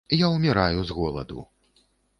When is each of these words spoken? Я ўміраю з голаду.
Я 0.25 0.29
ўміраю 0.37 0.79
з 0.89 0.97
голаду. 1.03 1.47